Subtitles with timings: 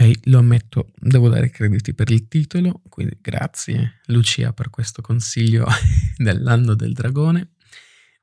[0.00, 5.66] Ok, lo ammetto, devo dare crediti per il titolo, quindi grazie Lucia per questo consiglio
[6.16, 7.56] dell'anno del dragone.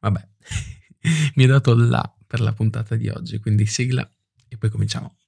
[0.00, 0.26] Vabbè,
[1.36, 4.10] mi ha dato là per la puntata di oggi, quindi sigla
[4.48, 5.18] e poi cominciamo.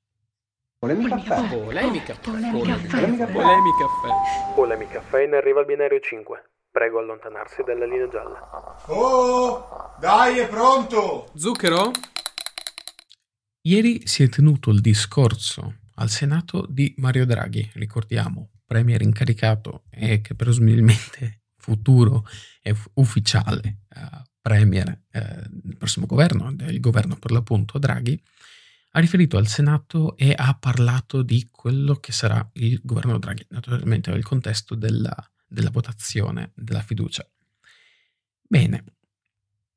[0.78, 1.54] Polemica caffè.
[1.54, 2.50] Polemica caffè.
[2.50, 3.30] Polemica caffè.
[3.30, 4.54] Polemica caffè.
[4.54, 6.50] Polemica caffè in arriva al binario 5.
[6.70, 8.84] Prego allontanarsi dalla linea gialla.
[8.86, 11.30] Oh, dai, è pronto!
[11.34, 11.90] Zucchero?
[13.60, 20.20] Ieri si è tenuto il discorso al Senato di Mario Draghi, ricordiamo, premier incaricato e
[20.20, 22.24] che presumibilmente futuro
[22.62, 28.20] e ufficiale uh, premier uh, del prossimo governo, del governo per l'appunto Draghi,
[28.92, 34.10] ha riferito al Senato e ha parlato di quello che sarà il governo Draghi, naturalmente
[34.10, 35.14] nel contesto della,
[35.46, 37.28] della votazione della fiducia.
[38.40, 38.84] Bene,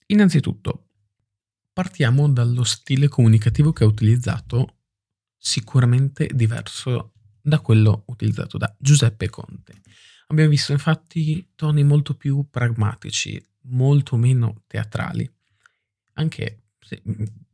[0.08, 0.86] innanzitutto
[1.74, 4.76] partiamo dallo stile comunicativo che ha utilizzato
[5.44, 9.82] sicuramente diverso da quello utilizzato da Giuseppe Conte.
[10.28, 15.30] Abbiamo visto infatti toni molto più pragmatici, molto meno teatrali.
[16.14, 17.02] Anche se,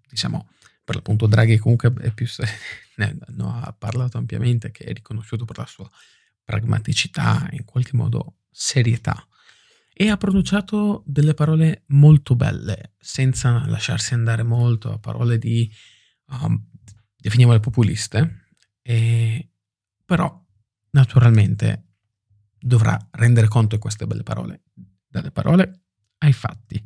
[0.10, 0.50] diciamo,
[0.84, 2.28] per l'appunto Draghi comunque è più,
[2.98, 5.90] ne, no, ha parlato ampiamente che è riconosciuto per la sua
[6.44, 9.26] pragmaticità, in qualche modo serietà.
[9.94, 15.72] E ha pronunciato delle parole molto belle, senza lasciarsi andare molto a parole di
[16.28, 16.64] um,
[17.28, 18.46] definiamole populiste,
[18.82, 19.50] e,
[20.06, 20.42] però
[20.92, 21.84] naturalmente
[22.58, 24.64] dovrà rendere conto di queste belle parole,
[25.08, 25.82] dalle parole
[26.20, 26.82] ai fatti.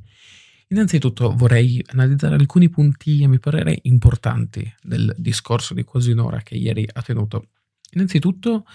[0.70, 6.56] Innanzitutto vorrei analizzare alcuni punti, a mio parere, importanti del discorso di quasi un'ora che
[6.56, 7.50] ieri ha tenuto.
[7.92, 8.66] Innanzitutto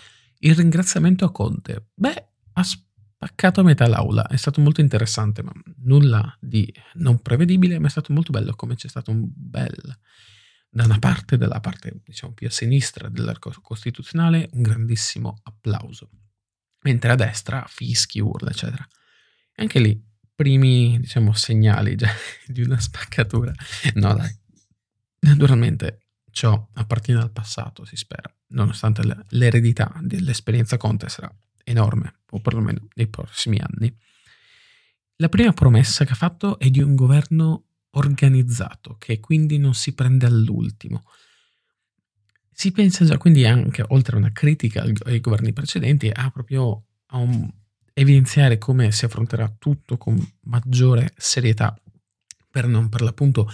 [0.40, 1.88] il ringraziamento a Conte.
[1.94, 7.80] Beh, ha spaccato a metà l'aula, è stato molto interessante, ma nulla di non prevedibile,
[7.80, 9.98] ma è stato molto bello come c'è stato un bel
[10.76, 16.10] da una parte, dalla parte diciamo più a sinistra dell'arco costituzionale, un grandissimo applauso,
[16.82, 18.86] mentre a destra fischi, urla, eccetera.
[19.54, 19.98] E anche lì,
[20.34, 22.10] primi diciamo segnali già
[22.46, 23.54] di una spaccatura.
[23.94, 24.30] No, dai,
[25.20, 26.00] naturalmente
[26.30, 31.34] ciò appartiene al passato, si spera, nonostante l'eredità dell'esperienza Conte sarà
[31.64, 33.96] enorme, o perlomeno nei prossimi anni.
[35.16, 37.64] La prima promessa che ha fatto è di un governo
[37.96, 41.04] organizzato, che quindi non si prende all'ultimo.
[42.52, 47.18] Si pensa già quindi anche, oltre a una critica ai governi precedenti, a proprio a
[47.18, 47.50] un,
[47.98, 51.78] evidenziare come si affronterà tutto con maggiore serietà
[52.50, 53.50] per non per l'appunto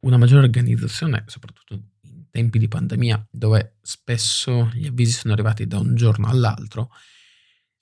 [0.00, 5.78] una maggiore organizzazione, soprattutto in tempi di pandemia, dove spesso gli avvisi sono arrivati da
[5.78, 6.90] un giorno all'altro,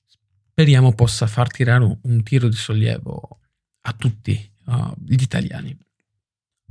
[0.05, 3.41] speriamo possa far tirare un, un tiro di sollievo
[3.83, 5.77] a tutti uh, gli italiani.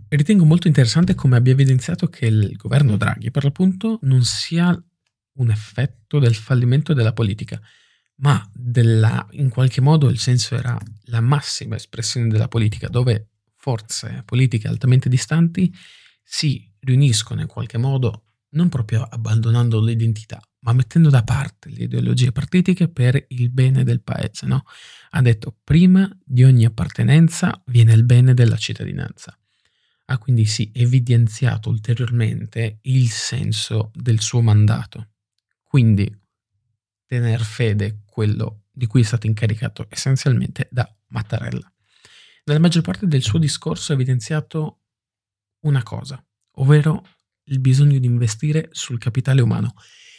[0.08, 4.72] Ritengo molto interessante come abbia evidenziato che il governo Draghi, per l'appunto, non sia
[5.38, 7.60] un effetto del fallimento della politica,
[8.18, 14.22] ma della, in qualche modo il senso era la massima espressione della politica, dove forze
[14.26, 15.74] politiche altamente distanti
[16.24, 22.32] si riuniscono in qualche modo, non proprio abbandonando l'identità, ma mettendo da parte le ideologie
[22.32, 24.46] partitiche per il bene del paese.
[24.46, 24.64] No?
[25.10, 29.38] Ha detto prima di ogni appartenenza viene il bene della cittadinanza
[30.06, 35.14] ha quindi sì evidenziato ulteriormente il senso del suo mandato.
[35.64, 36.14] Quindi
[37.06, 41.72] tener fede quello di cui è stato incaricato essenzialmente da Mattarella.
[42.46, 44.82] Nella maggior parte del suo discorso ha evidenziato
[45.62, 46.24] una cosa,
[46.58, 47.08] ovvero
[47.46, 49.74] il bisogno di investire sul capitale umano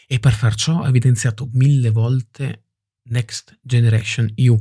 [0.06, 2.64] e per far ciò ha evidenziato mille volte
[3.08, 4.56] Next Generation EU.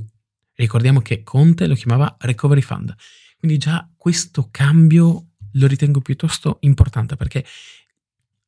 [0.53, 2.93] Ricordiamo che Conte lo chiamava Recovery Fund
[3.45, 7.45] quindi già questo cambio lo ritengo piuttosto importante perché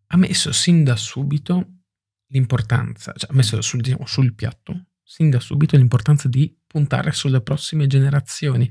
[0.08, 1.82] ha messo sin da subito
[2.30, 7.42] l'importanza, cioè ha messo sul, diciamo, sul piatto sin da subito l'importanza di puntare sulle
[7.42, 8.70] prossime generazioni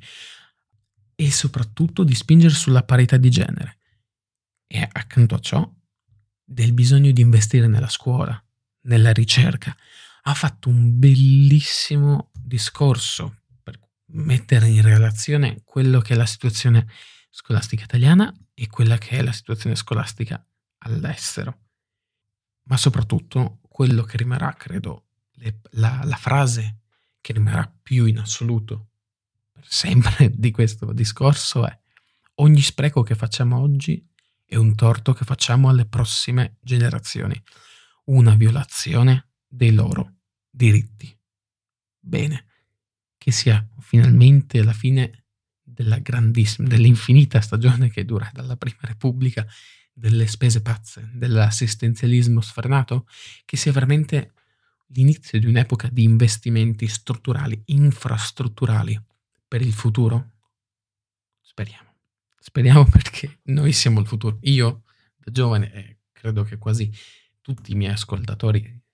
[1.15, 3.79] e soprattutto di spingere sulla parità di genere.
[4.67, 5.73] E accanto a ciò,
[6.45, 8.45] del bisogno di investire nella scuola,
[8.83, 9.75] nella ricerca.
[10.23, 13.43] Ha fatto un bellissimo discorso
[14.17, 16.89] mettere in relazione quello che è la situazione
[17.31, 20.45] scolastica italiana e quella che è la situazione scolastica
[20.79, 21.61] all'estero.
[22.65, 26.81] Ma soprattutto quello che rimarrà, credo, le, la, la frase
[27.21, 28.89] che rimarrà più in assoluto
[29.53, 31.79] per sempre di questo discorso è
[32.37, 34.05] ogni spreco che facciamo oggi
[34.45, 37.41] è un torto che facciamo alle prossime generazioni,
[38.05, 40.19] una violazione dei loro
[40.49, 41.19] diritti.
[41.99, 42.47] Bene,
[43.27, 45.25] che sia finalmente la fine
[45.61, 49.45] della grandissima, dell'infinita stagione che dura dalla Prima Repubblica
[49.93, 53.09] delle spese pazze, dell'assistenzialismo sfrenato,
[53.45, 54.33] che sia veramente
[54.91, 58.97] l'inizio di un'epoca di investimenti strutturali, infrastrutturali
[59.49, 60.35] per il futuro?
[61.41, 61.95] Speriamo.
[62.39, 64.39] Speriamo perché noi siamo il futuro.
[64.43, 64.85] Io,
[65.17, 66.89] da giovane, e credo che quasi
[67.41, 68.85] tutti i miei ascoltatori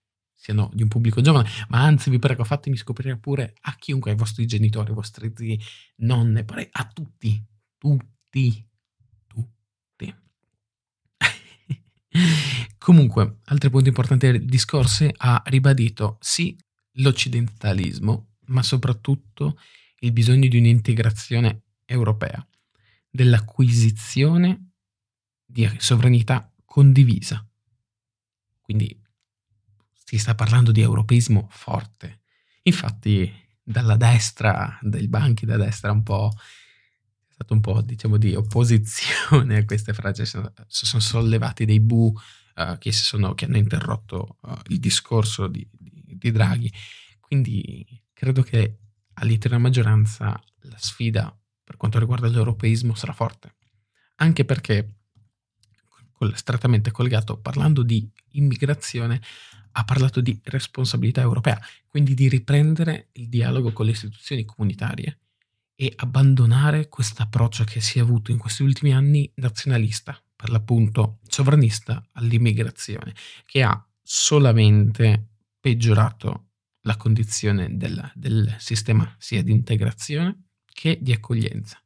[0.43, 4.17] siano di un pubblico giovane, ma anzi vi prego fatemi scoprire pure a chiunque, ai
[4.17, 5.61] vostri genitori, ai vostri zii,
[5.99, 7.41] nonne, pare, a tutti,
[7.79, 8.69] tutti,
[9.29, 10.15] tutti.
[12.77, 16.59] Comunque, altri punti importanti del discorso ha ribadito sì
[16.95, 19.57] l'occidentalismo, ma soprattutto
[20.01, 22.45] il bisogno di un'integrazione europea,
[23.09, 24.73] dell'acquisizione
[25.45, 27.49] di sovranità condivisa.
[28.61, 29.02] Quindi
[30.13, 32.21] si sta parlando di europeismo forte.
[32.65, 33.33] Infatti
[33.63, 39.57] dalla destra, dai banchi da destra un po' è stato un po' diciamo di opposizione
[39.57, 42.13] a queste frasi, si sono sollevati dei bu
[42.57, 46.71] uh, che, sono, che, hanno interrotto uh, il discorso di, di, di, Draghi.
[47.19, 48.81] Quindi credo che
[49.15, 51.35] all'interno della maggioranza la sfida
[51.65, 53.55] per quanto riguarda l'europeismo sarà forte,
[54.17, 54.97] anche perché
[56.35, 59.21] strettamente collegato, parlando di immigrazione,
[59.73, 65.19] ha parlato di responsabilità europea, quindi di riprendere il dialogo con le istituzioni comunitarie
[65.75, 71.19] e abbandonare questo approccio che si è avuto in questi ultimi anni nazionalista, per l'appunto
[71.27, 73.15] sovranista all'immigrazione,
[73.47, 75.29] che ha solamente
[75.61, 76.49] peggiorato
[76.83, 81.81] la condizione del, del sistema sia di integrazione che di accoglienza.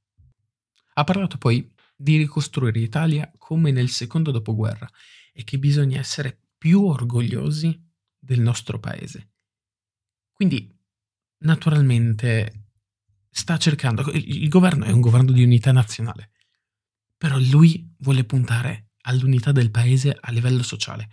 [0.95, 4.89] Ha parlato poi di ricostruire l'Italia come nel secondo dopoguerra
[5.33, 7.81] e che bisogna essere più orgogliosi
[8.19, 9.35] del nostro paese.
[10.33, 10.69] Quindi,
[11.45, 12.71] naturalmente,
[13.31, 16.33] sta cercando, il governo è un governo di unità nazionale,
[17.17, 21.09] però lui vuole puntare all'unità del paese a livello sociale.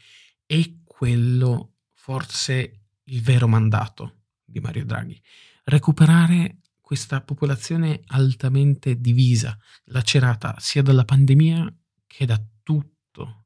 [0.48, 5.22] E quello forse il vero mandato di Mario Draghi.
[5.66, 11.72] Recuperare questa popolazione altamente divisa, lacerata sia dalla pandemia
[12.08, 13.43] che da tutto, tut,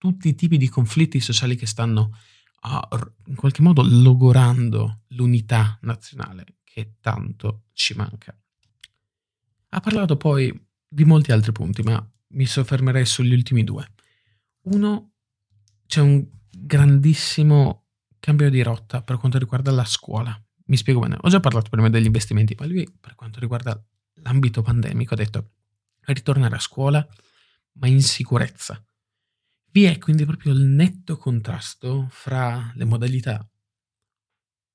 [0.00, 2.16] tutti i tipi di conflitti sociali che stanno
[2.62, 8.34] uh, in qualche modo logorando l'unità nazionale che tanto ci manca.
[9.72, 10.58] Ha parlato poi
[10.88, 13.92] di molti altri punti, ma mi soffermerei sugli ultimi due.
[14.62, 15.12] Uno,
[15.86, 17.88] c'è un grandissimo
[18.18, 20.34] cambio di rotta per quanto riguarda la scuola.
[20.64, 23.78] Mi spiego bene, ho già parlato prima degli investimenti, ma lui per quanto riguarda
[24.22, 25.50] l'ambito pandemico ha detto
[26.06, 27.06] ritornare a scuola,
[27.72, 28.82] ma in sicurezza.
[29.72, 33.48] Vi è quindi proprio il netto contrasto fra le modalità,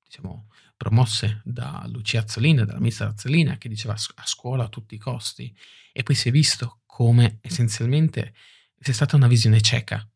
[0.02, 4.98] diciamo, promosse da Lucia Azzolina, dalla ministra Azzolina, che diceva a scuola a tutti i
[4.98, 5.54] costi,
[5.92, 8.34] e poi si è visto come essenzialmente
[8.78, 10.08] sia stata una visione cieca,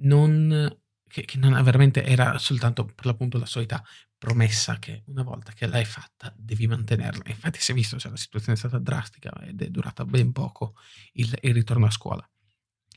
[0.00, 0.78] non,
[1.08, 3.82] che, che non veramente era soltanto per l'appunto la solita
[4.18, 7.22] promessa che una volta che l'hai fatta devi mantenerla.
[7.28, 10.74] Infatti si è visto, cioè, la situazione è stata drastica ed è durata ben poco
[11.12, 12.28] il, il ritorno a scuola.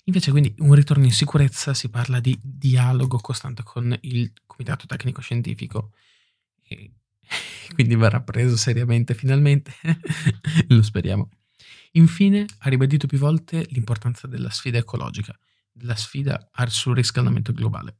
[0.06, 5.21] Invece quindi un ritorno in sicurezza si parla di dialogo costante con il comitato tecnico
[5.21, 5.94] scientifico
[6.63, 6.92] e
[7.74, 9.74] quindi verrà preso seriamente finalmente,
[10.69, 11.30] lo speriamo.
[11.94, 15.38] Infine ha ribadito più volte l'importanza della sfida ecologica,
[15.71, 17.97] della sfida al surriscaldamento globale.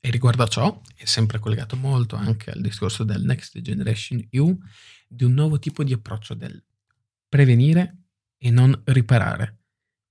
[0.00, 4.56] E riguardo a ciò, è sempre collegato molto anche al discorso del Next Generation EU,
[5.06, 6.62] di un nuovo tipo di approccio del
[7.28, 8.04] prevenire
[8.38, 9.57] e non riparare,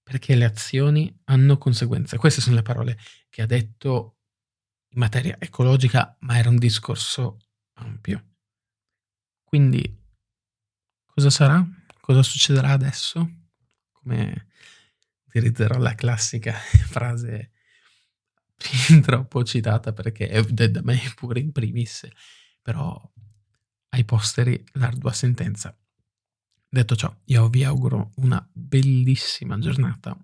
[0.07, 2.15] perché le azioni hanno conseguenze.
[2.15, 2.97] Queste sono le parole
[3.27, 4.19] che ha detto
[4.91, 7.39] in materia ecologica, ma era un discorso
[7.73, 8.35] ampio.
[9.43, 10.01] Quindi,
[11.05, 11.61] cosa sarà?
[11.99, 13.49] Cosa succederà adesso?
[13.91, 14.47] Come
[15.25, 16.53] utilizzerò la classica
[16.87, 17.51] frase
[18.55, 22.07] fin troppo citata perché è da me pure in primis,
[22.61, 22.97] però
[23.89, 25.77] ai posteri l'ardua sentenza.
[26.69, 30.17] Detto ciò, io vi auguro una bellissima giornata.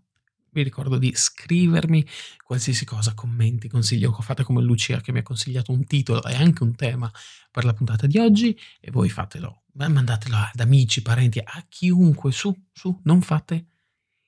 [0.52, 2.06] Vi ricordo di scrivermi
[2.44, 6.62] qualsiasi cosa, commenti, consigli, fate come Lucia che mi ha consigliato un titolo e anche
[6.62, 7.12] un tema
[7.50, 12.56] per la puntata di oggi e voi fatelo, mandatelo ad amici, parenti, a chiunque, su,
[12.72, 13.66] su, non fate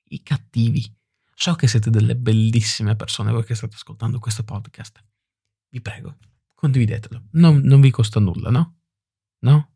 [0.05, 0.91] i cattivi
[1.37, 5.03] So che siete delle bellissime persone voi che state ascoltando questo podcast.
[5.67, 6.15] Vi prego,
[6.55, 7.25] condividetelo.
[7.31, 8.77] Non, non vi costa nulla, no?
[9.39, 9.74] No?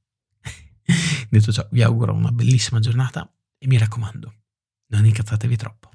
[1.30, 4.34] Detto ciò, vi auguro una bellissima giornata e mi raccomando,
[4.88, 5.89] non incazzatevi troppo.